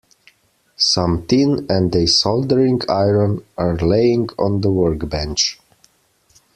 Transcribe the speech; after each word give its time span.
Some 0.77 1.27
tin 1.27 1.67
and 1.69 1.95
a 1.95 2.07
soldering 2.07 2.81
iron 2.89 3.45
are 3.55 3.77
laying 3.77 4.29
on 4.39 4.61
the 4.61 4.71
workbench. 4.71 5.59